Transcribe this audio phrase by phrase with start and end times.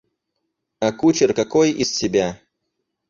[0.87, 2.39] А кучер какой из себя?